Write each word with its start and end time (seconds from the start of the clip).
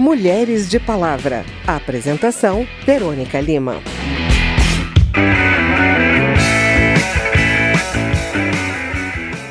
Mulheres 0.00 0.66
de 0.70 0.80
Palavra. 0.80 1.44
Apresentação: 1.66 2.66
Verônica 2.86 3.38
Lima. 3.38 3.82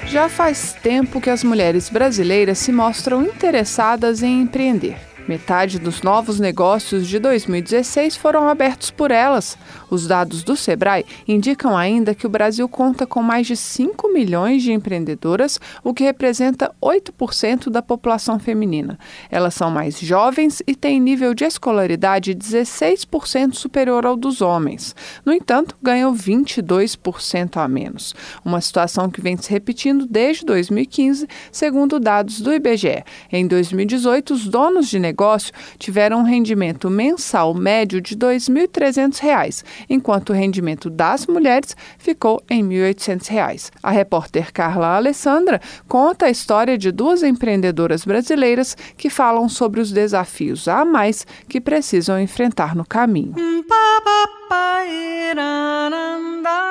Já 0.08 0.28
faz 0.28 0.74
tempo 0.74 1.22
que 1.22 1.30
as 1.30 1.44
mulheres 1.44 1.88
brasileiras 1.88 2.58
se 2.58 2.72
mostram 2.72 3.22
interessadas 3.22 4.24
em 4.24 4.42
empreender. 4.42 4.98
Metade 5.28 5.78
dos 5.78 6.02
novos 6.02 6.40
negócios 6.40 7.08
de 7.08 7.20
2016 7.20 8.16
foram 8.18 8.50
abertos 8.50 8.90
por 8.90 9.12
elas. 9.12 9.56
Os 9.90 10.06
dados 10.06 10.44
do 10.44 10.56
Sebrae 10.56 11.06
indicam 11.28 11.76
ainda 11.76 12.14
que 12.14 12.28
o 12.28 12.30
Brasil 12.30 12.68
conta 12.70 13.08
com 13.08 13.22
mais 13.22 13.48
de 13.48 13.56
5 13.56 14.12
milhões 14.14 14.62
de 14.62 14.72
empreendedoras, 14.72 15.60
o 15.84 15.94
que 15.94 16.04
representa 16.04 16.72
8% 16.82 17.70
da 17.70 17.82
população 17.82 18.38
feminina. 18.38 19.00
Elas 19.32 19.56
são 19.56 19.72
mais 19.72 20.00
jovens 20.00 20.62
e 20.68 20.76
têm 20.76 21.00
nível 21.00 21.34
de 21.34 21.46
escolaridade 21.46 22.36
16% 22.36 23.54
superior 23.54 24.06
ao 24.06 24.16
dos 24.16 24.42
homens. 24.42 24.96
No 25.26 25.34
entanto, 25.34 25.76
ganham 25.82 26.14
22% 26.14 27.58
a 27.58 27.68
menos. 27.68 28.14
Uma 28.44 28.62
situação 28.62 29.10
que 29.10 29.22
vem 29.22 29.38
se 29.38 29.50
repetindo 29.50 30.06
desde 30.06 30.46
2015, 30.46 31.28
segundo 31.52 32.00
dados 32.00 32.42
do 32.42 32.54
IBGE. 32.54 33.04
Em 33.32 33.48
2018, 33.48 34.34
os 34.34 34.48
donos 34.48 34.88
de 34.90 35.00
negócio 35.00 35.54
tiveram 35.78 36.20
um 36.20 36.24
rendimento 36.24 36.90
mensal 36.90 37.54
médio 37.54 38.02
de 38.02 38.14
R$ 38.14 38.20
2.300, 38.38 39.64
enquanto 39.90 40.32
o 40.32 40.34
rendimento 40.34 40.90
das 40.90 41.28
mulheres 41.28 41.76
ficou 41.98 42.42
em 42.50 42.64
R$ 42.68 42.94
1.800. 42.94 43.72
A 43.82 43.92
repórter 43.92 44.52
Carla 44.52 44.96
Alessandra 44.96 45.62
conta 45.88 46.26
a 46.26 46.30
história 46.30 46.78
de 46.78 46.92
duas 46.92 47.24
empreendedoras 47.24 48.06
brasileiras 48.06 48.76
que 48.98 49.10
falam 49.10 49.48
sobre 49.48 49.80
os 49.80 49.92
desafios 49.92 50.68
a 50.68 50.84
mais 50.84 51.26
que 51.48 51.62
precisam 51.62 52.20
enfrentar 52.20 52.76
no 52.76 52.86
caminho. 52.86 53.36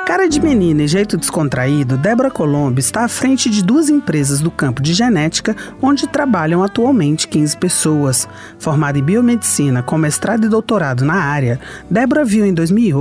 Cara 0.04 0.26
de 0.26 0.40
menina 0.40 0.82
e 0.82 0.88
jeito 0.88 1.16
descontraído, 1.16 1.96
Débora 1.96 2.30
Colombo 2.30 2.80
está 2.80 3.04
à 3.04 3.08
frente 3.08 3.48
de 3.48 3.62
duas 3.62 3.88
empresas 3.88 4.40
do 4.40 4.50
campo 4.50 4.82
de 4.82 4.94
genética, 4.94 5.54
onde 5.80 6.08
trabalham 6.08 6.64
atualmente 6.64 7.28
15 7.28 7.56
pessoas. 7.56 8.28
Formada 8.58 8.98
em 8.98 9.02
biomedicina 9.02 9.82
com 9.82 9.96
mestrado 9.96 10.46
e 10.46 10.48
doutorado 10.48 11.04
na 11.04 11.14
área, 11.14 11.60
Débora 11.90 12.24
viu 12.24 12.44
em 12.44 12.54
2008 12.54 12.97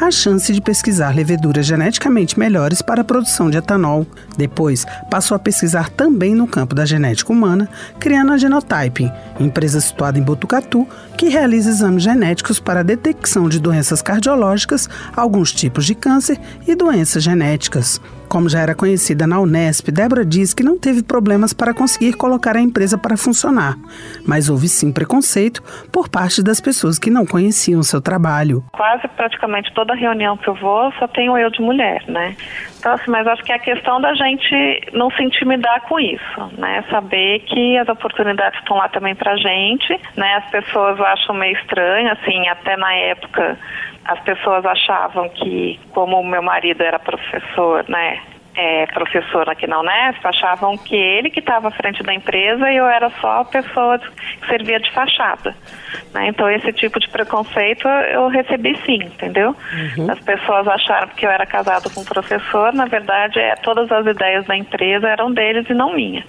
a 0.00 0.10
chance 0.10 0.52
de 0.52 0.60
pesquisar 0.60 1.14
leveduras 1.14 1.66
geneticamente 1.66 2.38
melhores 2.38 2.82
para 2.82 3.02
a 3.02 3.04
produção 3.04 3.50
de 3.50 3.58
etanol. 3.58 4.06
Depois, 4.36 4.84
passou 5.10 5.34
a 5.34 5.38
pesquisar 5.38 5.90
também 5.90 6.34
no 6.34 6.46
campo 6.46 6.74
da 6.74 6.84
genética 6.84 7.32
humana, 7.32 7.68
criando 7.98 8.32
a 8.32 8.36
Genotyping, 8.36 9.10
empresa 9.40 9.80
situada 9.80 10.18
em 10.18 10.22
Botucatu, 10.22 10.86
que 11.16 11.28
realiza 11.28 11.70
exames 11.70 12.02
genéticos 12.02 12.60
para 12.60 12.80
a 12.80 12.84
detecção 12.84 13.48
de 13.48 13.58
doenças 13.58 14.02
cardiológicas, 14.02 14.88
alguns 15.14 15.52
tipos 15.52 15.86
de 15.86 15.94
câncer 15.94 16.38
e 16.66 16.74
doenças 16.74 17.22
genéticas. 17.22 18.00
Como 18.32 18.48
já 18.48 18.60
era 18.60 18.74
conhecida 18.74 19.26
na 19.26 19.38
Unesp, 19.38 19.90
Débora 19.92 20.24
diz 20.24 20.54
que 20.54 20.62
não 20.62 20.78
teve 20.78 21.02
problemas 21.02 21.52
para 21.52 21.74
conseguir 21.74 22.14
colocar 22.14 22.56
a 22.56 22.62
empresa 22.62 22.96
para 22.96 23.14
funcionar, 23.14 23.76
mas 24.26 24.48
houve 24.48 24.68
sim 24.68 24.90
preconceito 24.90 25.62
por 25.92 26.08
parte 26.08 26.42
das 26.42 26.58
pessoas 26.58 26.98
que 26.98 27.10
não 27.10 27.26
conheciam 27.26 27.82
seu 27.82 28.00
trabalho. 28.00 28.64
Quase 28.72 29.06
praticamente 29.08 29.70
toda 29.74 29.94
reunião 29.94 30.38
que 30.38 30.48
eu 30.48 30.54
vou 30.54 30.90
só 30.92 31.06
tenho 31.08 31.36
eu 31.36 31.50
de 31.50 31.60
mulher, 31.60 32.04
né? 32.08 32.34
Então, 32.78 32.94
assim, 32.94 33.10
mas 33.10 33.26
acho 33.26 33.44
que 33.44 33.52
é 33.52 33.56
a 33.56 33.58
questão 33.58 34.00
da 34.00 34.14
gente 34.14 34.88
não 34.94 35.10
se 35.10 35.22
intimidar 35.22 35.82
com 35.82 36.00
isso, 36.00 36.50
né? 36.56 36.82
Saber 36.90 37.40
que 37.40 37.76
as 37.76 37.88
oportunidades 37.90 38.58
estão 38.60 38.78
lá 38.78 38.88
também 38.88 39.14
pra 39.14 39.36
gente, 39.36 40.00
né? 40.16 40.36
As 40.36 40.50
pessoas 40.50 40.98
acham 40.98 41.34
meio 41.34 41.54
estranho, 41.58 42.10
assim, 42.10 42.48
até 42.48 42.78
na 42.78 42.94
época 42.94 43.58
as 44.04 44.20
pessoas 44.20 44.64
achavam 44.64 45.28
que, 45.28 45.78
como 45.92 46.20
o 46.20 46.26
meu 46.26 46.42
marido 46.42 46.82
era 46.82 46.98
professor, 46.98 47.84
né, 47.88 48.20
é, 48.54 48.86
professor 48.86 49.48
aqui 49.48 49.66
na 49.66 49.80
Unesp, 49.80 50.24
achavam 50.24 50.76
que 50.76 50.94
ele 50.94 51.30
que 51.30 51.40
estava 51.40 51.68
à 51.68 51.70
frente 51.70 52.02
da 52.02 52.12
empresa 52.12 52.70
e 52.70 52.76
eu 52.76 52.86
era 52.86 53.08
só 53.20 53.40
a 53.40 53.44
pessoa 53.44 53.98
que 53.98 54.46
servia 54.46 54.78
de 54.78 54.90
fachada. 54.92 55.54
Né? 56.12 56.28
Então, 56.28 56.50
esse 56.50 56.72
tipo 56.72 57.00
de 57.00 57.08
preconceito 57.08 57.88
eu 57.88 58.28
recebi 58.28 58.76
sim, 58.84 59.02
entendeu? 59.04 59.56
Uhum. 59.96 60.10
As 60.10 60.20
pessoas 60.20 60.68
acharam 60.68 61.08
que 61.08 61.24
eu 61.24 61.30
era 61.30 61.46
casado 61.46 61.90
com 61.90 62.00
um 62.00 62.04
professor, 62.04 62.72
na 62.72 62.84
verdade, 62.84 63.38
é, 63.38 63.54
todas 63.56 63.90
as 63.90 64.06
ideias 64.06 64.44
da 64.46 64.56
empresa 64.56 65.08
eram 65.08 65.32
deles 65.32 65.68
e 65.70 65.74
não 65.74 65.94
minha. 65.94 66.24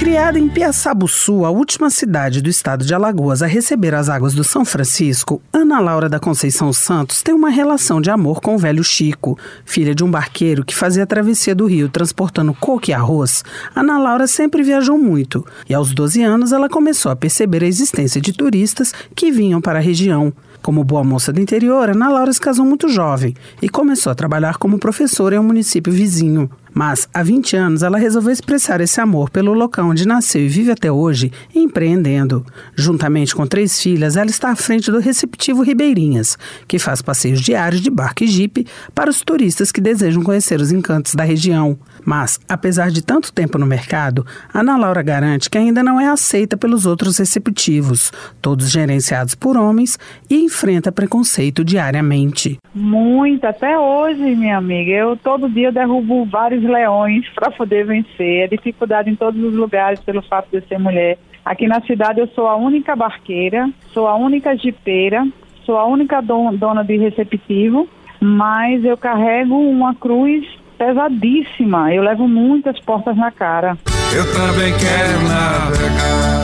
Criada 0.00 0.38
em 0.38 0.48
Piaçabuçu, 0.48 1.44
a 1.44 1.50
última 1.50 1.90
cidade 1.90 2.40
do 2.40 2.48
estado 2.48 2.86
de 2.86 2.94
Alagoas 2.94 3.42
a 3.42 3.46
receber 3.46 3.94
as 3.94 4.08
águas 4.08 4.32
do 4.32 4.42
São 4.42 4.64
Francisco, 4.64 5.42
Ana 5.52 5.78
Laura 5.78 6.08
da 6.08 6.18
Conceição 6.18 6.72
Santos 6.72 7.20
tem 7.20 7.34
uma 7.34 7.50
relação 7.50 8.00
de 8.00 8.08
amor 8.08 8.40
com 8.40 8.54
o 8.54 8.58
velho 8.58 8.82
Chico. 8.82 9.38
Filha 9.62 9.94
de 9.94 10.02
um 10.02 10.10
barqueiro 10.10 10.64
que 10.64 10.74
fazia 10.74 11.02
a 11.02 11.06
travessia 11.06 11.54
do 11.54 11.66
rio 11.66 11.90
transportando 11.90 12.54
coco 12.54 12.88
e 12.88 12.94
arroz, 12.94 13.44
Ana 13.76 13.98
Laura 13.98 14.26
sempre 14.26 14.62
viajou 14.62 14.96
muito 14.96 15.46
e 15.68 15.74
aos 15.74 15.92
12 15.92 16.22
anos 16.22 16.50
ela 16.50 16.70
começou 16.70 17.12
a 17.12 17.16
perceber 17.16 17.62
a 17.62 17.68
existência 17.68 18.22
de 18.22 18.32
turistas 18.32 18.94
que 19.14 19.30
vinham 19.30 19.60
para 19.60 19.80
a 19.80 19.82
região. 19.82 20.32
Como 20.62 20.82
boa 20.82 21.04
moça 21.04 21.30
do 21.30 21.42
interior, 21.42 21.90
Ana 21.90 22.08
Laura 22.08 22.32
se 22.32 22.40
casou 22.40 22.64
muito 22.64 22.88
jovem 22.88 23.34
e 23.60 23.68
começou 23.68 24.10
a 24.10 24.14
trabalhar 24.14 24.56
como 24.56 24.78
professora 24.78 25.36
em 25.36 25.38
um 25.38 25.42
município 25.42 25.92
vizinho. 25.92 26.50
Mas, 26.72 27.08
há 27.12 27.22
20 27.22 27.56
anos, 27.56 27.82
ela 27.82 27.98
resolveu 27.98 28.32
expressar 28.32 28.80
esse 28.80 29.00
amor 29.00 29.30
pelo 29.30 29.52
local 29.52 29.86
onde 29.86 30.06
nasceu 30.06 30.42
e 30.42 30.48
vive 30.48 30.70
até 30.70 30.90
hoje, 30.90 31.32
empreendendo. 31.54 32.44
Juntamente 32.74 33.34
com 33.34 33.46
três 33.46 33.80
filhas, 33.80 34.16
ela 34.16 34.30
está 34.30 34.50
à 34.50 34.56
frente 34.56 34.90
do 34.90 34.98
receptivo 34.98 35.62
Ribeirinhas, 35.62 36.38
que 36.66 36.78
faz 36.78 37.02
passeios 37.02 37.40
diários 37.40 37.80
de 37.80 37.90
barco 37.90 38.24
e 38.24 38.26
jipe 38.26 38.66
para 38.94 39.10
os 39.10 39.22
turistas 39.22 39.72
que 39.72 39.80
desejam 39.80 40.22
conhecer 40.22 40.60
os 40.60 40.72
encantos 40.72 41.14
da 41.14 41.24
região. 41.24 41.78
Mas, 42.04 42.40
apesar 42.48 42.90
de 42.90 43.02
tanto 43.02 43.32
tempo 43.32 43.58
no 43.58 43.66
mercado, 43.66 44.26
Ana 44.52 44.76
Laura 44.76 45.02
garante 45.02 45.50
que 45.50 45.58
ainda 45.58 45.82
não 45.82 46.00
é 46.00 46.08
aceita 46.08 46.56
pelos 46.56 46.86
outros 46.86 47.18
receptivos, 47.18 48.12
todos 48.40 48.70
gerenciados 48.70 49.34
por 49.34 49.56
homens, 49.56 49.98
e 50.28 50.44
enfrenta 50.44 50.92
preconceito 50.92 51.64
diariamente. 51.64 52.58
Muito, 52.74 53.44
até 53.44 53.78
hoje, 53.78 54.20
minha 54.36 54.56
amiga. 54.56 54.90
Eu 54.90 55.16
todo 55.16 55.48
dia 55.48 55.72
derrubo 55.72 56.24
vários 56.24 56.62
leões 56.62 57.28
para 57.34 57.50
poder 57.50 57.86
vencer. 57.86 58.44
É 58.44 58.46
dificuldade 58.46 59.10
em 59.10 59.16
todos 59.16 59.42
os 59.42 59.54
lugares 59.54 60.00
pelo 60.00 60.22
fato 60.22 60.48
de 60.52 60.66
ser 60.66 60.78
mulher. 60.78 61.18
Aqui 61.44 61.66
na 61.66 61.80
cidade 61.80 62.20
eu 62.20 62.28
sou 62.28 62.46
a 62.46 62.56
única 62.56 62.94
barqueira, 62.94 63.68
sou 63.92 64.06
a 64.06 64.14
única 64.14 64.56
jipeira, 64.56 65.26
sou 65.64 65.76
a 65.76 65.86
única 65.86 66.20
dona 66.20 66.84
de 66.84 66.96
receptivo, 66.96 67.88
mas 68.20 68.84
eu 68.84 68.96
carrego 68.96 69.54
uma 69.54 69.94
cruz 69.94 70.44
pesadíssima. 70.80 71.94
Eu 71.94 72.02
levo 72.02 72.26
muitas 72.26 72.80
portas 72.80 73.14
na 73.14 73.30
cara. 73.30 73.76
Eu 74.14 74.24
também 74.32 74.72
quero 74.78 75.22
navegar. 75.28 76.40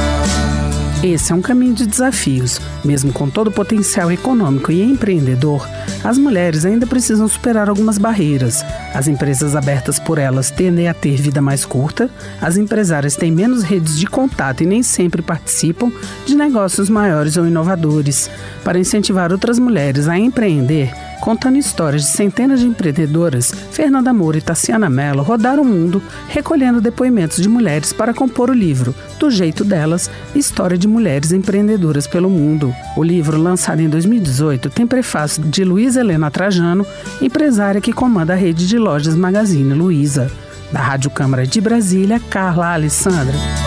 Esse 1.03 1.33
é 1.33 1.35
um 1.35 1.41
caminho 1.41 1.75
de 1.75 1.87
desafios. 1.87 2.61
Mesmo 2.85 3.13
com 3.13 3.31
todo 3.31 3.49
o 3.49 3.53
potencial 3.53 4.13
econômico 4.13 4.71
e 4.71 4.83
empreendedor, 4.83 5.67
as 6.05 6.19
mulheres 6.19 6.67
ainda 6.67 6.87
precisam 6.87 7.29
superar 7.29 7.69
algumas 7.69 7.97
barreiras. 7.97 8.63
As 8.95 9.09
empresas 9.09 9.57
abertas 9.57 9.99
por 9.99 10.19
elas 10.19 10.51
tendem 10.51 10.89
a 10.89 10.95
ter 10.95 11.17
vida 11.17 11.41
mais 11.41 11.65
curta, 11.65 12.11
as 12.41 12.57
empresárias 12.57 13.17
têm 13.17 13.31
menos 13.31 13.63
redes 13.63 13.99
de 13.99 14.07
contato 14.07 14.63
e 14.63 14.67
nem 14.67 14.83
sempre 14.83 15.23
participam 15.23 15.91
de 16.27 16.35
negócios 16.35 16.91
maiores 16.91 17.37
ou 17.37 17.47
inovadores. 17.47 18.31
Para 18.65 18.79
incentivar 18.79 19.33
outras 19.33 19.59
mulheres 19.59 20.09
a 20.09 20.19
empreender, 20.19 20.93
Contando 21.21 21.57
histórias 21.57 22.03
de 22.03 22.09
centenas 22.09 22.61
de 22.61 22.67
empreendedoras, 22.67 23.53
Fernanda 23.71 24.13
Moura 24.13 24.39
e 24.39 24.41
Tassiana 24.41 24.89
Mello 24.89 25.23
rodaram 25.23 25.63
o 25.63 25.67
mundo 25.67 26.03
recolhendo 26.29 26.81
depoimentos 26.81 27.39
de 27.39 27.49
mulheres 27.49 27.93
para 27.93 28.15
compor 28.15 28.51
o 28.51 28.55
livro 28.55 28.95
Do 29.19 29.31
Jeito 29.31 29.65
Delas 29.65 30.11
História 30.35 30.79
de 30.79 30.87
Mulheres 30.87 31.33
Empreendedoras 31.33 32.07
pelo 32.07 32.31
Mundo. 32.31 32.73
O 32.97 33.03
livro, 33.03 33.41
lançado 33.41 33.81
em 33.81 33.89
2018, 33.89 34.71
tem 34.71 34.87
prefácio 34.87 35.43
de 35.43 35.65
Luísa 35.65 36.01
Helena 36.01 36.31
Trajano, 36.31 36.87
empresária 37.21 37.81
que 37.81 37.93
comanda 37.93 38.35
a 38.35 38.37
rede 38.37 38.69
de 38.69 38.79
lojas 38.79 39.17
Magazine 39.17 39.75
Luiza. 39.75 40.31
Da 40.71 40.81
Rádio 40.81 41.11
Câmara 41.11 41.47
de 41.47 41.61
Brasília, 41.61 42.21
Carla 42.31 42.73
Alessandra. 42.73 43.66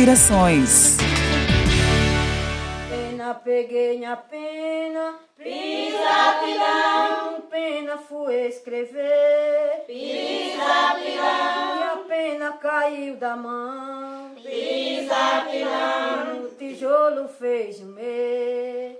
Inspirações. 0.00 0.96
Pena 2.88 3.34
peguei 3.34 3.98
minha 3.98 4.16
pena, 4.16 5.16
pisa 5.36 6.38
pilão, 6.42 7.42
pena 7.50 7.98
fui 8.08 8.46
escrever, 8.46 9.84
pisa 9.86 10.94
pilão, 11.04 11.74
minha 11.76 11.96
pena 12.08 12.52
caiu 12.52 13.16
da 13.16 13.36
mão, 13.36 14.30
pisa 14.36 15.44
pilão, 15.50 16.44
o 16.44 16.48
tijolo 16.56 17.28
fez 17.28 17.80
o 17.80 17.84
meu. 17.84 18.96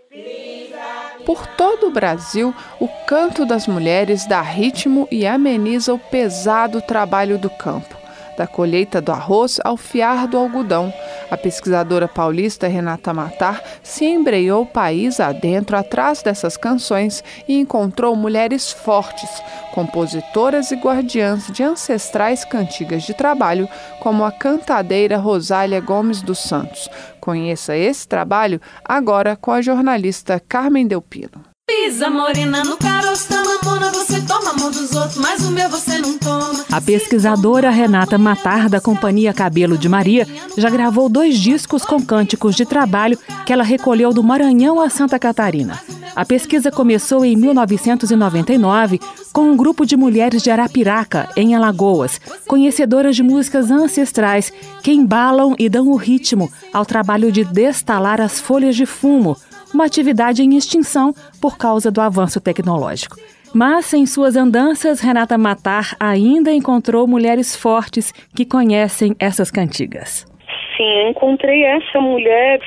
Por 1.25 1.47
todo 1.56 1.87
o 1.87 1.91
Brasil, 1.91 2.55
o 2.79 2.87
canto 3.06 3.47
das 3.47 3.67
mulheres 3.67 4.26
dá 4.26 4.43
ritmo 4.43 5.08
e 5.11 5.26
ameniza 5.26 5.94
o 5.94 5.99
pesado 5.99 6.82
trabalho 6.82 7.38
do 7.38 7.49
campo 7.49 8.00
da 8.41 8.47
colheita 8.47 9.03
do 9.03 9.13
arroz 9.13 9.61
ao 9.63 9.77
fiar 9.77 10.27
do 10.27 10.39
algodão. 10.39 10.91
A 11.31 11.37
pesquisadora 11.37 12.09
paulista 12.09 12.67
Renata 12.67 13.13
Matar 13.13 13.63
se 13.83 14.07
embreou 14.07 14.65
país 14.65 15.21
adentro 15.21 15.77
atrás 15.77 16.23
dessas 16.23 16.57
canções 16.57 17.23
e 17.47 17.59
encontrou 17.59 18.17
mulheres 18.17 18.73
fortes, 18.73 19.29
compositoras 19.75 20.71
e 20.71 20.77
guardiãs 20.77 21.49
de 21.53 21.63
ancestrais 21.63 22.43
cantigas 22.43 23.03
de 23.03 23.13
trabalho, 23.13 23.69
como 24.01 24.25
a 24.25 24.33
cantadeira 24.33 25.19
Rosália 25.19 25.79
Gomes 25.79 26.23
dos 26.23 26.39
Santos. 26.39 26.89
Conheça 27.21 27.77
esse 27.77 28.09
trabalho 28.09 28.59
agora 28.83 29.37
com 29.37 29.53
a 29.53 29.61
jornalista 29.61 30.41
Carmen 30.41 30.87
Delpino. 30.87 31.43
Pisa 31.67 32.09
morena 32.09 32.65
no 32.65 32.79
você 33.88 34.21
toma 34.21 34.50
a 34.50 34.53
mão 34.55 34.71
dos 34.71 34.93
outros, 34.94 35.17
mas 35.17 35.44
o 35.44 35.50
meu 35.50 35.69
você 35.69 35.99
não 35.99 36.19
toma. 36.19 36.65
A 36.71 36.81
pesquisadora 36.81 37.71
Renata 37.71 38.19
Matar, 38.19 38.69
da 38.69 38.81
Companhia 38.81 39.32
Cabelo 39.32 39.79
de 39.79 39.88
Maria, 39.88 40.27
já 40.56 40.69
gravou 40.69 41.09
dois 41.09 41.38
discos 41.38 41.85
com 41.85 42.05
cânticos 42.05 42.55
de 42.55 42.67
trabalho 42.67 43.19
que 43.47 43.53
ela 43.53 43.65
recolheu 43.65 44.12
do 44.12 44.23
Maranhão 44.23 44.81
a 44.81 44.91
Santa 44.91 45.19
Catarina. 45.19 45.81
A 46.15 46.25
pesquisa 46.25 46.71
começou 46.71 47.25
em 47.25 47.37
1999 47.37 49.00
com 49.32 49.53
um 49.53 49.56
grupo 49.56 49.87
de 49.87 49.97
mulheres 49.97 50.43
de 50.43 50.50
Arapiraca, 50.50 51.29
em 51.37 51.55
Alagoas, 51.55 52.21
conhecedoras 52.47 53.15
de 53.15 53.23
músicas 53.23 53.71
ancestrais 53.71 54.53
que 54.83 54.93
embalam 54.93 55.55
e 55.59 55.69
dão 55.69 55.88
o 55.88 55.97
ritmo 55.97 56.50
ao 56.73 56.85
trabalho 56.85 57.31
de 57.31 57.44
destalar 57.44 58.21
as 58.21 58.41
folhas 58.41 58.75
de 58.75 58.87
fumo 58.87 59.37
uma 59.73 59.85
atividade 59.85 60.43
em 60.43 60.56
extinção 60.56 61.15
por 61.41 61.56
causa 61.56 61.91
do 61.91 62.00
avanço 62.00 62.41
tecnológico. 62.41 63.17
Mas 63.55 63.93
em 63.93 64.06
suas 64.06 64.37
andanças, 64.37 65.00
Renata 65.00 65.37
Matar 65.37 65.97
ainda 65.99 66.52
encontrou 66.52 67.06
mulheres 67.06 67.56
fortes 67.56 68.12
que 68.35 68.44
conhecem 68.44 69.14
essas 69.19 69.50
cantigas. 69.50 70.25
Sim, 70.76 71.08
encontrei 71.08 71.64
essa 71.64 72.00
mulher 72.00 72.61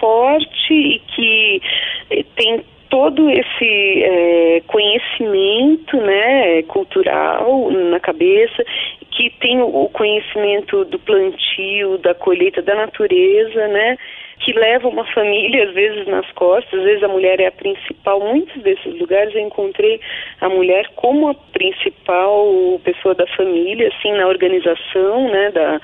forte 0.00 0.72
e 0.72 0.98
que 1.14 1.62
eh, 2.10 2.24
tem 2.34 2.64
todo 2.92 3.30
esse 3.30 4.02
é, 4.04 4.62
conhecimento 4.66 5.96
né, 5.96 6.62
cultural 6.64 7.70
na 7.70 7.98
cabeça, 7.98 8.62
que 9.10 9.30
tem 9.40 9.62
o 9.62 9.88
conhecimento 9.88 10.84
do 10.84 10.98
plantio, 10.98 11.96
da 11.98 12.14
colheita, 12.14 12.60
da 12.60 12.74
natureza, 12.74 13.66
né? 13.68 13.96
Que 14.42 14.52
leva 14.52 14.88
uma 14.88 15.04
família, 15.04 15.64
às 15.64 15.72
vezes, 15.72 16.06
nas 16.06 16.30
costas, 16.32 16.80
às 16.80 16.84
vezes 16.84 17.02
a 17.02 17.08
mulher 17.08 17.40
é 17.40 17.46
a 17.46 17.52
principal. 17.52 18.20
Muitos 18.20 18.60
desses 18.62 18.98
lugares 18.98 19.34
eu 19.34 19.40
encontrei 19.40 20.00
a 20.40 20.48
mulher 20.48 20.88
como 20.96 21.28
a 21.28 21.34
principal 21.34 22.80
pessoa 22.82 23.14
da 23.14 23.26
família, 23.28 23.88
assim, 23.88 24.12
na 24.12 24.26
organização, 24.26 25.28
né, 25.30 25.50
da 25.52 25.80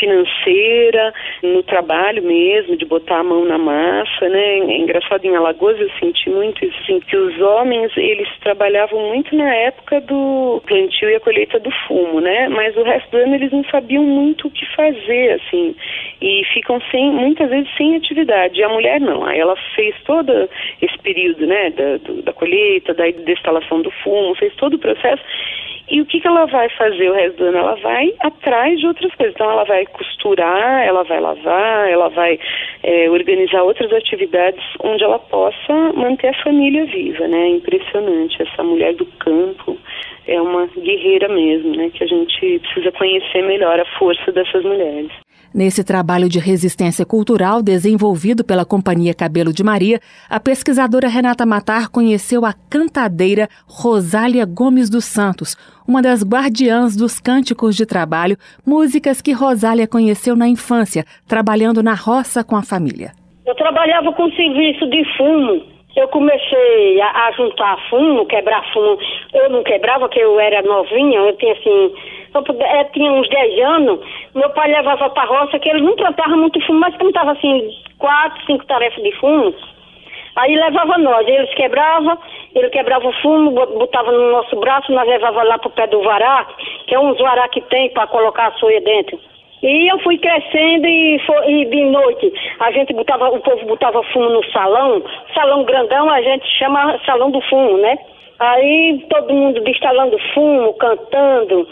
financeira, 0.00 1.12
no 1.42 1.62
trabalho 1.62 2.22
mesmo, 2.22 2.76
de 2.76 2.84
botar 2.84 3.20
a 3.20 3.24
mão 3.24 3.44
na 3.44 3.56
massa, 3.56 4.28
né. 4.28 4.58
É 4.58 4.78
engraçado, 4.78 5.24
em 5.24 5.36
Alagoas 5.36 5.78
eu 5.78 5.90
senti 6.00 6.28
muito 6.28 6.64
isso, 6.64 6.76
assim, 6.82 6.98
que 7.00 7.16
os 7.16 7.40
homens, 7.40 7.96
eles 7.96 8.28
trabalhavam 8.40 9.00
muito 9.08 9.34
na 9.36 9.54
época 9.54 10.00
do 10.00 10.60
plantio 10.66 11.08
e 11.08 11.14
a 11.14 11.20
colheita 11.20 11.60
do 11.60 11.70
fumo, 11.86 12.20
né, 12.20 12.48
mas 12.48 12.76
o 12.76 12.82
resto 12.82 13.10
do 13.12 13.18
ano 13.18 13.36
eles 13.36 13.52
não 13.52 13.64
sabiam 13.64 14.02
muito 14.02 14.48
o 14.48 14.50
que 14.50 14.66
fazer, 14.74 15.40
assim, 15.40 15.76
e 16.20 16.42
ficam 16.52 16.80
sem, 16.90 17.10
muitas 17.10 17.48
vezes 17.48 17.70
sem 17.76 17.91
atividade. 17.96 18.58
E 18.58 18.62
a 18.62 18.68
mulher 18.68 19.00
não. 19.00 19.24
Aí 19.24 19.38
ela 19.38 19.56
fez 19.74 19.94
todo 20.04 20.32
esse 20.80 20.98
período, 20.98 21.46
né, 21.46 21.70
da, 21.70 21.96
do, 21.98 22.22
da 22.22 22.32
colheita, 22.32 22.94
da 22.94 23.04
destalação 23.10 23.82
do 23.82 23.90
fumo, 24.02 24.34
fez 24.34 24.54
todo 24.56 24.74
o 24.74 24.78
processo. 24.78 25.22
E 25.90 26.00
o 26.00 26.06
que, 26.06 26.20
que 26.20 26.26
ela 26.26 26.46
vai 26.46 26.68
fazer 26.70 27.10
o 27.10 27.14
resto 27.14 27.36
do 27.36 27.44
ano? 27.44 27.58
Ela 27.58 27.74
vai 27.76 28.14
atrás 28.20 28.78
de 28.78 28.86
outras 28.86 29.14
coisas. 29.14 29.34
Então, 29.34 29.50
ela 29.50 29.64
vai 29.64 29.84
costurar, 29.86 30.86
ela 30.86 31.02
vai 31.02 31.20
lavar, 31.20 31.90
ela 31.90 32.08
vai 32.08 32.38
é, 32.82 33.10
organizar 33.10 33.62
outras 33.62 33.92
atividades 33.92 34.64
onde 34.82 35.02
ela 35.02 35.18
possa 35.18 35.92
manter 35.94 36.28
a 36.28 36.42
família 36.42 36.86
viva, 36.86 37.26
né? 37.26 37.48
Impressionante. 37.48 38.40
Essa 38.40 38.62
mulher 38.62 38.94
do 38.94 39.04
campo 39.04 39.76
é 40.26 40.40
uma 40.40 40.66
guerreira 40.66 41.28
mesmo, 41.28 41.76
né? 41.76 41.90
Que 41.92 42.04
a 42.04 42.06
gente 42.06 42.60
precisa 42.60 42.92
conhecer 42.92 43.42
melhor 43.42 43.78
a 43.78 43.84
força 43.98 44.30
dessas 44.32 44.64
mulheres. 44.64 45.10
Nesse 45.54 45.84
trabalho 45.84 46.30
de 46.30 46.38
resistência 46.38 47.04
cultural 47.04 47.62
desenvolvido 47.62 48.42
pela 48.42 48.64
Companhia 48.64 49.12
Cabelo 49.12 49.52
de 49.52 49.62
Maria, 49.62 50.00
a 50.28 50.40
pesquisadora 50.40 51.08
Renata 51.08 51.44
Matar 51.44 51.90
conheceu 51.90 52.46
a 52.46 52.54
cantadeira 52.70 53.48
Rosália 53.66 54.46
Gomes 54.46 54.88
dos 54.88 55.04
Santos, 55.04 55.54
uma 55.86 56.00
das 56.00 56.24
guardiãs 56.24 56.96
dos 56.96 57.20
cânticos 57.20 57.76
de 57.76 57.84
trabalho, 57.84 58.38
músicas 58.66 59.20
que 59.20 59.32
Rosália 59.32 59.86
conheceu 59.86 60.34
na 60.34 60.48
infância, 60.48 61.04
trabalhando 61.28 61.82
na 61.82 61.94
roça 61.94 62.42
com 62.42 62.56
a 62.56 62.62
família. 62.62 63.12
Eu 63.44 63.54
trabalhava 63.54 64.10
com 64.14 64.30
serviço 64.30 64.88
de 64.88 65.04
fumo. 65.18 65.70
Eu 65.94 66.08
comecei 66.08 66.98
a, 67.02 67.26
a 67.26 67.32
juntar 67.32 67.76
fumo, 67.90 68.24
quebrar 68.24 68.64
fumo. 68.72 68.96
Eu 69.34 69.50
não 69.50 69.62
quebrava, 69.62 70.08
porque 70.08 70.20
eu 70.20 70.40
era 70.40 70.62
novinha, 70.62 71.18
eu 71.18 71.36
tinha 71.36 71.52
assim 71.52 71.92
é, 72.34 72.84
tinha 72.84 73.12
uns 73.12 73.28
10 73.28 73.60
anos, 73.64 74.00
meu 74.34 74.50
pai 74.50 74.70
levava 74.70 75.10
para 75.10 75.22
a 75.22 75.26
roça, 75.26 75.58
que 75.58 75.68
ele 75.68 75.82
não 75.82 75.94
plantava 75.96 76.36
muito 76.36 76.60
fumo, 76.66 76.80
mas 76.80 76.96
plantava 76.96 77.32
assim, 77.32 77.70
quatro, 77.98 78.44
cinco 78.46 78.64
tarefas 78.66 79.02
de 79.02 79.12
fumo. 79.12 79.54
Aí 80.34 80.56
levava 80.56 80.96
nós, 80.96 81.28
eles 81.28 81.52
quebravam, 81.54 82.16
ele 82.54 82.70
quebrava 82.70 83.06
o 83.06 83.12
fumo, 83.20 83.50
botava 83.50 84.10
no 84.10 84.30
nosso 84.30 84.56
braço, 84.56 84.90
nós 84.92 85.06
levava 85.06 85.42
lá 85.42 85.58
pro 85.58 85.70
pé 85.70 85.86
do 85.86 86.02
vará, 86.02 86.46
que 86.86 86.94
é 86.94 86.98
um 86.98 87.12
vará 87.14 87.48
que 87.48 87.60
tem 87.60 87.90
para 87.90 88.06
colocar 88.06 88.48
a 88.48 88.52
soia 88.52 88.80
dentro. 88.80 89.18
E 89.62 89.92
eu 89.92 89.98
fui 90.00 90.18
crescendo 90.18 90.86
e, 90.86 91.20
foi, 91.24 91.52
e, 91.52 91.64
de 91.66 91.84
noite 91.84 92.32
a 92.58 92.72
gente 92.72 92.92
botava, 92.94 93.28
o 93.28 93.40
povo 93.40 93.64
botava 93.66 94.02
fumo 94.04 94.30
no 94.30 94.44
salão, 94.50 95.02
salão 95.34 95.64
grandão 95.64 96.10
a 96.10 96.20
gente 96.20 96.46
chama 96.58 96.98
salão 97.04 97.30
do 97.30 97.40
fumo, 97.42 97.76
né? 97.78 97.96
Aí 98.40 99.06
todo 99.08 99.32
mundo 99.32 99.60
destalando 99.60 100.18
fumo, 100.34 100.74
cantando, 100.74 101.68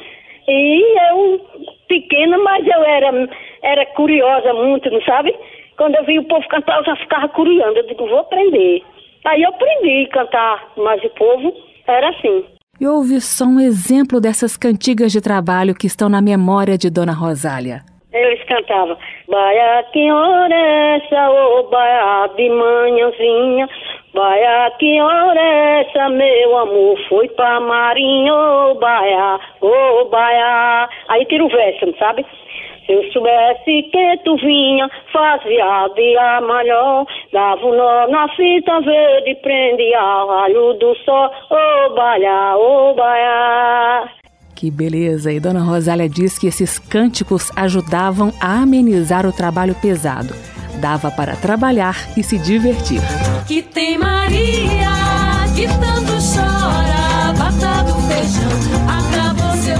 e 0.49 0.99
eu, 1.11 1.41
pequena, 1.89 2.39
mas 2.39 2.67
eu 2.67 2.83
era, 2.85 3.29
era 3.63 3.87
curiosa 3.87 4.53
muito, 4.55 4.91
não 4.91 5.03
sabe? 5.03 5.35
Quando 5.77 5.95
eu 5.97 6.05
vi 6.05 6.19
o 6.19 6.25
povo 6.25 6.47
cantar, 6.49 6.79
eu 6.79 6.85
já 6.85 6.97
ficava 6.97 7.29
curiando. 7.29 7.79
Eu 7.79 7.87
digo, 7.87 8.07
vou 8.07 8.19
aprender. 8.19 8.83
Aí 9.25 9.43
eu 9.43 9.51
aprendi 9.51 10.07
a 10.07 10.13
cantar, 10.13 10.73
mas 10.77 11.03
o 11.05 11.11
povo 11.11 11.55
era 11.87 12.09
assim. 12.11 12.45
E 12.81 12.87
houve 12.87 13.21
só 13.21 13.45
um 13.45 13.61
exemplo 13.61 14.21
dessas 14.21 14.57
cantigas 14.57 15.13
de 15.13 15.21
trabalho 15.21 15.75
que 15.75 15.87
estão 15.87 16.09
na 16.09 16.23
memória 16.23 16.79
de 16.79 16.89
Dona 16.91 17.13
Rosália. 17.13 17.83
Eles 18.13 18.43
cantavam, 18.45 18.97
Baia, 19.29 19.85
que 19.93 20.11
hora 20.11 20.55
é 20.55 20.97
essa, 20.97 21.31
ô 21.31 21.63
baia 21.71 22.27
de 22.37 22.49
manhãzinha, 22.49 23.69
Baia, 24.13 24.73
que 24.79 25.01
hora 25.01 25.41
é 25.41 25.81
essa, 25.83 26.09
meu 26.09 26.59
amor? 26.59 26.99
Foi 27.09 27.29
pra 27.29 27.61
Marinho, 27.61 28.35
ô 28.35 28.75
baia, 28.75 29.39
ô 29.61 30.05
baia. 30.07 30.89
Aí 31.09 31.25
tira 31.27 31.45
o 31.45 31.49
verso, 31.49 31.97
sabe? 31.97 32.27
Se 32.87 32.93
eu 32.93 33.05
soubesse 33.13 33.83
que 33.85 34.17
tu 34.25 34.35
vinha, 34.37 34.91
fazia 35.13 35.89
dia 35.95 36.41
melhor. 36.41 37.07
Dava 37.33 37.65
um 37.65 37.77
nó 37.77 38.09
na 38.09 38.27
fita 38.35 38.81
verde, 38.81 39.37
prendia 39.37 40.01
raio 40.01 40.75
do 40.75 40.93
sol, 41.05 41.31
ô 41.49 41.91
baia, 41.95 42.57
ô 42.57 42.95
baia. 42.95 44.20
Que 44.61 44.71
beleza! 44.71 45.33
E 45.33 45.41
Dona 45.41 45.63
Rosália 45.63 46.07
diz 46.07 46.39
que 46.39 46.47
esses 46.47 46.79
cânticos 46.79 47.51
ajudavam 47.57 48.31
a 48.39 48.61
amenizar 48.61 49.25
o 49.25 49.33
trabalho 49.33 49.75
pesado 49.77 50.35
dava 50.79 51.11
para 51.11 51.35
trabalhar 51.35 51.97
e 52.15 52.23
se 52.23 52.37
divertir. 52.37 53.01
Que 53.47 53.63
tem 53.63 53.97
Maria, 53.97 54.91
que 55.57 55.67
tanto 55.67 56.13
chora, 56.21 57.33
batado 57.39 57.95
feijão, 58.03 58.51
acabou 58.87 59.57
seu 59.63 59.77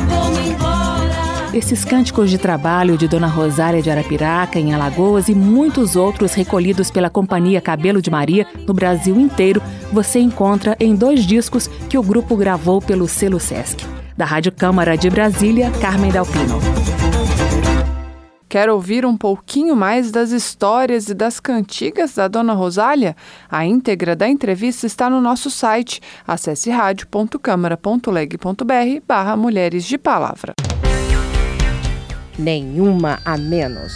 embora. 0.51 1.57
Esses 1.57 1.85
cânticos 1.85 2.31
de 2.31 2.39
trabalho 2.39 2.97
de 2.97 3.07
Dona 3.07 3.27
Rosária 3.27 3.83
de 3.83 3.91
Arapiraca, 3.91 4.59
em 4.59 4.73
Alagoas, 4.73 5.29
e 5.29 5.35
muitos 5.35 5.95
outros 5.95 6.33
recolhidos 6.33 6.91
pela 6.91 7.11
Companhia 7.11 7.61
Cabelo 7.61 8.01
de 8.01 8.11
Maria 8.11 8.47
no 8.67 8.73
Brasil 8.73 9.21
inteiro, 9.21 9.63
você 9.93 10.21
encontra 10.21 10.75
em 10.81 10.95
dois 10.95 11.27
discos 11.27 11.69
que 11.89 11.99
o 11.99 12.03
grupo 12.03 12.35
gravou 12.35 12.81
pelo 12.81 13.07
selo 13.07 13.39
Sesc. 13.39 14.00
Da 14.21 14.27
Rádio 14.27 14.53
Câmara 14.53 14.99
de 14.99 15.09
Brasília, 15.09 15.71
Carmen 15.81 16.13
Dalpino. 16.13 16.61
Quer 18.51 18.69
ouvir 18.69 19.07
um 19.07 19.17
pouquinho 19.17 19.75
mais 19.75 20.11
das 20.11 20.31
histórias 20.31 21.09
e 21.09 21.15
das 21.15 21.41
cantigas 21.41 22.17
da 22.17 22.29
Dona 22.29 22.53
Rosália? 22.53 23.17
A 23.51 23.65
íntegra 23.65 24.15
da 24.15 24.29
entrevista 24.29 24.87
está 24.87 25.09
no 25.09 25.23
nosso 25.23 25.51
site. 25.51 26.03
Acesse 26.29 26.69
rádio.câmara.leg.br 26.69 29.01
barra 29.09 29.39
Mulheres 29.39 29.87
de 29.87 29.97
Palavra. 29.97 30.53
Nenhuma 32.39 33.21
a 33.25 33.39
menos. 33.39 33.95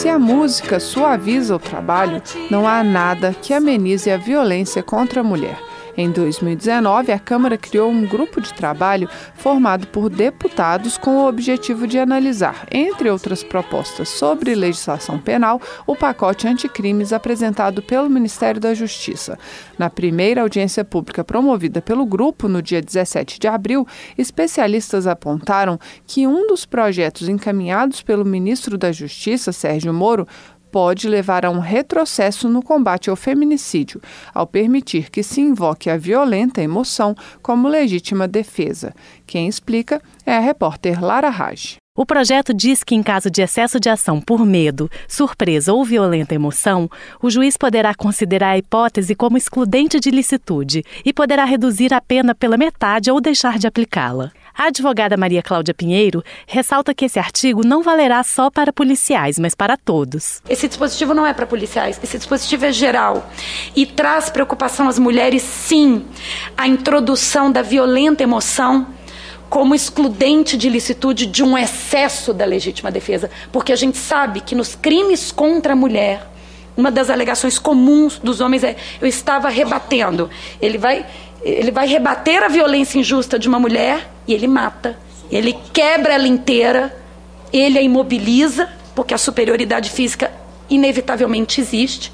Se 0.00 0.08
a 0.08 0.18
música 0.18 0.80
suaviza 0.80 1.54
o 1.54 1.58
trabalho, 1.58 2.22
não 2.50 2.66
há 2.66 2.82
nada 2.82 3.34
que 3.34 3.52
amenize 3.52 4.10
a 4.10 4.16
violência 4.16 4.82
contra 4.82 5.20
a 5.20 5.22
mulher. 5.22 5.60
Em 6.00 6.10
2019, 6.10 7.12
a 7.12 7.18
Câmara 7.18 7.58
criou 7.58 7.90
um 7.90 8.06
grupo 8.06 8.40
de 8.40 8.54
trabalho 8.54 9.06
formado 9.34 9.86
por 9.88 10.08
deputados 10.08 10.96
com 10.96 11.18
o 11.18 11.28
objetivo 11.28 11.86
de 11.86 11.98
analisar, 11.98 12.66
entre 12.72 13.10
outras 13.10 13.44
propostas 13.44 14.08
sobre 14.08 14.54
legislação 14.54 15.18
penal, 15.18 15.60
o 15.86 15.94
pacote 15.94 16.48
anticrimes 16.48 17.12
apresentado 17.12 17.82
pelo 17.82 18.08
Ministério 18.08 18.58
da 18.58 18.72
Justiça. 18.72 19.38
Na 19.78 19.90
primeira 19.90 20.40
audiência 20.40 20.86
pública 20.86 21.22
promovida 21.22 21.82
pelo 21.82 22.06
grupo 22.06 22.48
no 22.48 22.62
dia 22.62 22.80
17 22.80 23.38
de 23.38 23.46
abril, 23.46 23.86
especialistas 24.16 25.06
apontaram 25.06 25.78
que 26.06 26.26
um 26.26 26.46
dos 26.46 26.64
projetos 26.64 27.28
encaminhados 27.28 28.00
pelo 28.00 28.24
ministro 28.24 28.78
da 28.78 28.90
Justiça, 28.90 29.52
Sérgio 29.52 29.92
Moro, 29.92 30.26
pode 30.70 31.08
levar 31.08 31.44
a 31.44 31.50
um 31.50 31.58
retrocesso 31.58 32.48
no 32.48 32.62
combate 32.62 33.10
ao 33.10 33.16
feminicídio, 33.16 34.00
ao 34.32 34.46
permitir 34.46 35.10
que 35.10 35.22
se 35.22 35.40
invoque 35.40 35.90
a 35.90 35.96
violenta 35.96 36.62
emoção 36.62 37.14
como 37.42 37.68
legítima 37.68 38.28
defesa. 38.28 38.94
Quem 39.26 39.48
explica 39.48 40.00
é 40.24 40.36
a 40.36 40.40
repórter 40.40 41.02
Lara 41.02 41.30
Raj. 41.30 41.76
O 41.96 42.06
projeto 42.06 42.54
diz 42.54 42.82
que, 42.82 42.94
em 42.94 43.02
caso 43.02 43.28
de 43.30 43.42
excesso 43.42 43.80
de 43.80 43.90
ação 43.90 44.20
por 44.20 44.46
medo, 44.46 44.88
surpresa 45.06 45.72
ou 45.72 45.84
violenta 45.84 46.34
emoção, 46.34 46.88
o 47.20 47.28
juiz 47.28 47.56
poderá 47.58 47.94
considerar 47.94 48.52
a 48.52 48.58
hipótese 48.58 49.14
como 49.14 49.36
excludente 49.36 50.00
de 50.00 50.10
licitude 50.10 50.82
e 51.04 51.12
poderá 51.12 51.44
reduzir 51.44 51.92
a 51.92 52.00
pena 52.00 52.34
pela 52.34 52.56
metade 52.56 53.10
ou 53.10 53.20
deixar 53.20 53.58
de 53.58 53.66
aplicá-la. 53.66 54.32
A 54.56 54.64
advogada 54.64 55.16
Maria 55.16 55.42
Cláudia 55.42 55.72
Pinheiro 55.72 56.22
ressalta 56.46 56.94
que 56.94 57.04
esse 57.04 57.18
artigo 57.18 57.64
não 57.64 57.82
valerá 57.82 58.22
só 58.22 58.50
para 58.50 58.72
policiais, 58.72 59.38
mas 59.38 59.54
para 59.54 59.76
todos. 59.76 60.42
Esse 60.48 60.68
dispositivo 60.68 61.14
não 61.14 61.26
é 61.26 61.32
para 61.32 61.46
policiais, 61.46 62.00
esse 62.02 62.18
dispositivo 62.18 62.66
é 62.66 62.72
geral 62.72 63.30
e 63.74 63.86
traz 63.86 64.30
preocupação 64.30 64.88
às 64.88 64.98
mulheres, 64.98 65.42
sim, 65.42 66.04
a 66.56 66.66
introdução 66.66 67.50
da 67.50 67.62
violenta 67.62 68.22
emoção 68.22 68.86
como 69.48 69.74
excludente 69.74 70.56
de 70.56 70.68
licitude 70.68 71.26
de 71.26 71.42
um 71.42 71.58
excesso 71.58 72.32
da 72.32 72.44
legítima 72.44 72.90
defesa, 72.90 73.28
porque 73.50 73.72
a 73.72 73.76
gente 73.76 73.98
sabe 73.98 74.40
que 74.40 74.54
nos 74.54 74.76
crimes 74.76 75.32
contra 75.32 75.72
a 75.72 75.76
mulher, 75.76 76.30
uma 76.76 76.90
das 76.90 77.10
alegações 77.10 77.58
comuns 77.58 78.18
dos 78.18 78.40
homens 78.40 78.62
é 78.62 78.76
eu 79.00 79.06
estava 79.06 79.48
rebatendo. 79.48 80.30
Ele 80.62 80.78
vai 80.78 81.04
ele 81.42 81.70
vai 81.70 81.86
rebater 81.86 82.42
a 82.42 82.48
violência 82.48 82.98
injusta 82.98 83.38
de 83.38 83.48
uma 83.48 83.58
mulher 83.58 84.10
e 84.26 84.34
ele 84.34 84.46
mata. 84.46 84.98
Ele 85.30 85.56
quebra 85.72 86.14
ela 86.14 86.26
inteira, 86.28 86.96
ele 87.52 87.78
a 87.78 87.82
imobiliza, 87.82 88.68
porque 88.94 89.14
a 89.14 89.18
superioridade 89.18 89.90
física 89.90 90.30
inevitavelmente 90.68 91.60
existe. 91.60 92.12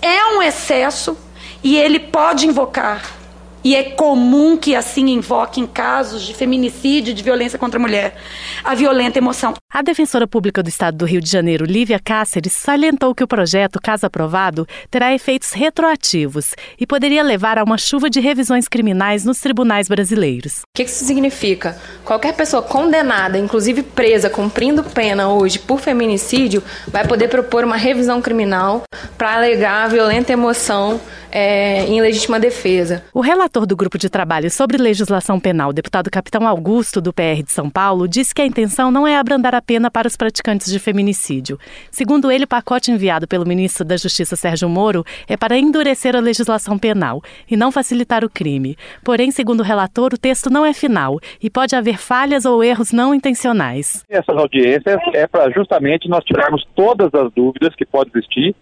É 0.00 0.36
um 0.36 0.42
excesso 0.42 1.16
e 1.62 1.76
ele 1.76 1.98
pode 1.98 2.46
invocar 2.46 3.18
e 3.64 3.74
é 3.74 3.82
comum 3.82 4.56
que 4.56 4.74
assim 4.74 5.08
invoque 5.08 5.60
em 5.60 5.66
casos 5.66 6.22
de 6.22 6.32
feminicídio, 6.32 7.12
de 7.12 7.22
violência 7.22 7.58
contra 7.58 7.78
a 7.78 7.82
mulher, 7.82 8.16
a 8.62 8.74
violenta 8.74 9.18
emoção. 9.18 9.54
A 9.70 9.82
defensora 9.82 10.26
pública 10.26 10.62
do 10.62 10.70
Estado 10.70 10.96
do 10.96 11.04
Rio 11.04 11.20
de 11.20 11.30
Janeiro, 11.30 11.66
Lívia 11.66 12.00
Cáceres, 12.02 12.54
salientou 12.54 13.14
que 13.14 13.22
o 13.22 13.28
projeto, 13.28 13.78
caso 13.78 14.06
aprovado, 14.06 14.66
terá 14.90 15.12
efeitos 15.12 15.52
retroativos 15.52 16.54
e 16.80 16.86
poderia 16.86 17.22
levar 17.22 17.58
a 17.58 17.64
uma 17.64 17.76
chuva 17.76 18.08
de 18.08 18.18
revisões 18.18 18.66
criminais 18.66 19.26
nos 19.26 19.40
tribunais 19.40 19.86
brasileiros. 19.86 20.60
O 20.60 20.62
que 20.74 20.84
isso 20.84 21.04
significa? 21.04 21.78
Qualquer 22.02 22.34
pessoa 22.34 22.62
condenada, 22.62 23.36
inclusive 23.36 23.82
presa, 23.82 24.30
cumprindo 24.30 24.82
pena 24.82 25.28
hoje 25.28 25.58
por 25.58 25.80
feminicídio, 25.80 26.62
vai 26.86 27.06
poder 27.06 27.28
propor 27.28 27.62
uma 27.62 27.76
revisão 27.76 28.22
criminal 28.22 28.84
para 29.18 29.34
alegar 29.34 29.84
a 29.84 29.88
violenta 29.88 30.32
emoção 30.32 30.98
é, 31.30 31.84
em 31.84 32.00
legítima 32.00 32.40
defesa. 32.40 33.04
O 33.12 33.20
relator 33.20 33.66
do 33.66 33.76
grupo 33.76 33.98
de 33.98 34.08
trabalho 34.08 34.50
sobre 34.50 34.78
legislação 34.78 35.38
penal, 35.38 35.72
deputado 35.72 36.10
Capitão 36.10 36.46
Augusto, 36.46 37.00
do 37.00 37.12
PR 37.12 37.42
de 37.44 37.52
São 37.52 37.68
Paulo, 37.68 38.08
disse 38.08 38.34
que 38.34 38.42
a 38.42 38.46
intenção 38.46 38.90
não 38.90 39.06
é 39.06 39.16
abrandar 39.16 39.54
a 39.54 39.57
pena 39.62 39.90
para 39.90 40.08
os 40.08 40.16
praticantes 40.16 40.70
de 40.70 40.78
feminicídio. 40.78 41.58
Segundo 41.90 42.30
ele, 42.30 42.44
o 42.44 42.48
pacote 42.48 42.90
enviado 42.90 43.26
pelo 43.26 43.46
ministro 43.46 43.84
da 43.84 43.96
Justiça 43.96 44.36
Sérgio 44.36 44.68
Moro 44.68 45.04
é 45.28 45.36
para 45.36 45.58
endurecer 45.58 46.16
a 46.16 46.20
legislação 46.20 46.78
penal 46.78 47.22
e 47.50 47.56
não 47.56 47.72
facilitar 47.72 48.24
o 48.24 48.30
crime. 48.30 48.76
Porém, 49.04 49.30
segundo 49.30 49.60
o 49.60 49.64
relator, 49.64 50.12
o 50.14 50.18
texto 50.18 50.50
não 50.50 50.64
é 50.64 50.72
final 50.72 51.18
e 51.42 51.50
pode 51.50 51.74
haver 51.74 51.98
falhas 51.98 52.44
ou 52.44 52.62
erros 52.62 52.92
não 52.92 53.14
intencionais. 53.14 54.04
Essas 54.08 54.36
audiências 54.36 54.98
é 55.14 55.26
para 55.26 55.50
justamente 55.50 56.08
nós 56.08 56.24
tirarmos 56.24 56.66
todas 56.74 57.12
as 57.14 57.32
dúvidas 57.32 57.74
que 57.74 57.84
podem 57.86 58.12
existir 58.14 58.54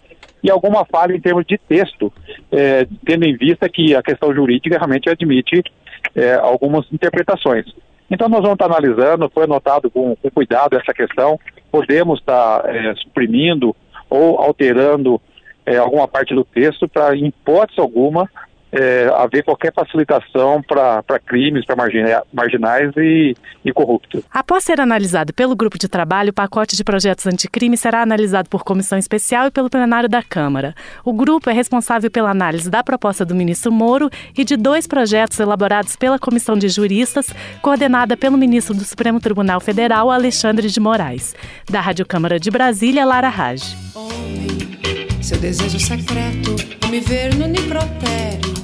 e 0.43 0.51
alguma 0.51 0.85
falha 0.85 1.15
em 1.15 1.21
termos 1.21 1.45
de 1.47 1.59
texto, 1.59 2.13
é, 2.53 2.87
tendo 3.05 3.25
em 3.25 3.37
vista 3.37 3.69
que 3.69 3.95
a 3.95 4.03
questão 4.03 4.35
jurídica 4.35 4.77
realmente 4.77 5.09
admite 5.09 5.63
é, 6.15 6.35
algumas 6.35 6.87
interpretações. 6.93 7.67
Então 8.11 8.29
nós 8.29 8.41
vamos 8.41 8.55
estar 8.55 8.67
analisando, 8.67 9.31
foi 9.31 9.45
anotado 9.45 9.91
com, 9.91 10.15
com 10.17 10.31
cuidado 10.31 10.77
essa 10.77 10.95
questão, 10.95 11.39
podemos 11.71 12.21
estar 12.21 12.65
é, 12.67 12.95
suprimindo 12.95 13.75
ou 14.09 14.39
alterando 14.39 15.21
é, 15.65 15.77
alguma 15.77 16.07
parte 16.07 16.35
do 16.35 16.45
texto 16.45 16.89
para, 16.89 17.17
em 17.17 17.27
hipótese 17.27 17.81
alguma, 17.81 18.31
é, 18.73 19.11
haver 19.15 19.45
qualquer 19.45 19.73
facilitação 19.73 20.63
para 20.63 21.19
crimes, 21.25 21.65
para 21.65 21.77
marginais 22.33 22.93
e, 22.97 23.35
e 23.65 23.73
corruptos. 23.73 24.23
Após 24.31 24.65
ser 24.65 24.81
analisado 24.81 25.33
pelo 25.33 25.57
grupo 25.57 25.79
de 25.79 25.89
trabalho, 25.89 26.31
o 26.31 26.35
pacote 26.35 26.77
de 26.77 26.85
projetos 26.85 27.27
anticrime 27.27 27.77
será 27.77 28.03
analisado 28.03 28.49
por 28.49 28.65
comissão 28.65 28.99
especial 28.99 29.47
e 29.47 29.51
pelo 29.51 29.71
plenário 29.71 30.09
da 30.09 30.23
Câmara. 30.23 30.75
O 31.05 31.13
grupo 31.13 31.49
é 31.49 31.53
responsável 31.53 32.11
pela 32.11 32.31
análise 32.31 32.71
da 32.71 32.83
proposta 32.83 33.25
do 33.25 33.35
ministro 33.35 33.71
Moro 33.73 34.11
e 34.37 34.45
de 34.45 34.57
dois 34.57 34.87
projetos 34.87 35.39
elaborados 35.39 35.97
pela 35.97 36.19
comissão 36.19 36.57
de 36.57 36.69
juristas, 36.69 37.33
coordenada 37.63 38.17
pelo 38.17 38.37
ministro 38.37 38.75
do 38.75 38.85
Supremo 38.85 39.21
Tribunal 39.21 39.61
Federal, 39.61 40.11
Alexandre 40.11 40.69
de 40.69 40.81
Moraes. 40.81 41.35
Da 41.71 41.81
Rádio 41.81 42.07
Câmara 42.07 42.39
de 42.39 42.51
Brasília, 42.51 43.05
Lara 43.05 43.29
Raj. 43.29 43.63
Seu 45.23 45.39
desejo 45.39 45.81
secreto 45.81 46.55
me 46.89 47.01
ver 47.01 47.35
no 47.35 47.49
necrotério 47.49 48.56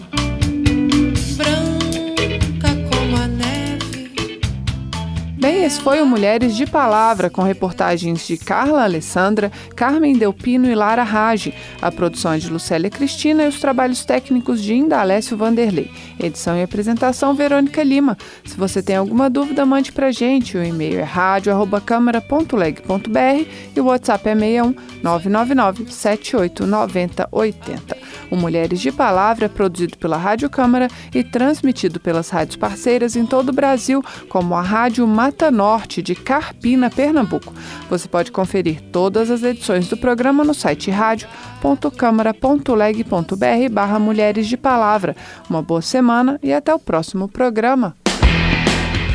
Foi 5.78 6.00
o 6.00 6.06
Mulheres 6.06 6.56
de 6.56 6.64
Palavra, 6.64 7.28
com 7.28 7.42
reportagens 7.42 8.24
de 8.26 8.36
Carla 8.36 8.84
Alessandra, 8.84 9.50
Carmen 9.74 10.16
Delpino 10.16 10.70
e 10.70 10.74
Lara 10.74 11.02
Rage. 11.02 11.52
A 11.80 11.90
produção 11.90 12.32
é 12.32 12.38
de 12.38 12.48
Lucélia 12.48 12.88
Cristina 12.88 13.42
e 13.44 13.48
os 13.48 13.58
trabalhos 13.60 14.04
técnicos 14.04 14.62
de 14.62 14.74
Indalécio 14.74 15.36
Vanderlei. 15.36 15.90
Edição 16.20 16.56
e 16.56 16.62
apresentação 16.62 17.34
Verônica 17.34 17.82
Lima. 17.82 18.16
Se 18.44 18.56
você 18.56 18.80
tem 18.82 18.96
alguma 18.96 19.28
dúvida, 19.28 19.66
mande 19.66 19.92
pra 19.92 20.12
gente. 20.12 20.56
O 20.56 20.64
e-mail 20.64 21.00
é 21.00 21.04
rádio.câmara.leg.br 21.04 23.48
e 23.74 23.80
o 23.80 23.86
WhatsApp 23.86 24.28
é 24.28 24.34
61 24.34 24.74
999 25.02 25.92
7890 25.92 27.28
80. 27.30 28.02
O 28.32 28.36
Mulheres 28.36 28.80
de 28.80 28.90
Palavra 28.90 29.44
é 29.44 29.48
produzido 29.48 29.98
pela 29.98 30.16
Rádio 30.16 30.48
Câmara 30.48 30.88
e 31.14 31.22
transmitido 31.22 32.00
pelas 32.00 32.30
rádios 32.30 32.56
parceiras 32.56 33.14
em 33.14 33.26
todo 33.26 33.50
o 33.50 33.52
Brasil, 33.52 34.02
como 34.30 34.54
a 34.54 34.62
Rádio 34.62 35.06
Mata 35.06 35.50
Norte 35.62 36.02
de 36.02 36.16
Carpina, 36.16 36.90
Pernambuco. 36.90 37.54
Você 37.88 38.08
pode 38.08 38.32
conferir 38.32 38.80
todas 38.90 39.30
as 39.30 39.44
edições 39.44 39.86
do 39.86 39.96
programa 39.96 40.42
no 40.42 40.52
site 40.52 40.90
rádio.câmara.leg.br 40.90 43.70
barra 43.70 44.00
Mulheres 44.00 44.48
de 44.48 44.56
Palavra. 44.56 45.14
Uma 45.48 45.62
boa 45.62 45.80
semana 45.80 46.36
e 46.42 46.52
até 46.52 46.74
o 46.74 46.80
próximo 46.80 47.28
programa. 47.28 47.94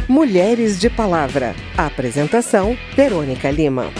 Mulheres 0.07 0.79
de 0.79 0.89
Palavra. 0.89 1.53
Apresentação: 1.77 2.77
Verônica 2.95 3.51
Lima. 3.51 3.91